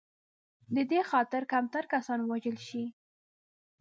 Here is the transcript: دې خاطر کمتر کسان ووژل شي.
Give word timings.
دې 0.91 1.01
خاطر 1.11 1.41
کمتر 1.51 1.83
کسان 1.93 2.19
ووژل 2.23 2.57
شي. 2.67 2.83